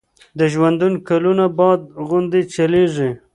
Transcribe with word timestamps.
د 0.39 0.41
ژوندون 0.53 0.93
کلونه 1.07 1.45
باد 1.57 1.81
غوندي 2.07 2.41
چلیږي 2.53 3.09